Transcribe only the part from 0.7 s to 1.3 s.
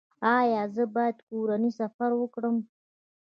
زه باید